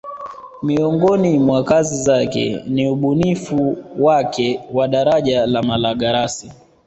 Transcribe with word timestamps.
Miongoni 0.63 1.39
mwa 1.39 1.63
kazi 1.63 2.03
zake 2.03 2.61
ni 2.65 2.87
ubunifu 2.87 3.77
wake 3.97 4.59
wa 4.71 4.87
daraja 4.87 5.45
la 5.45 5.63
Malagarasi 5.63 6.51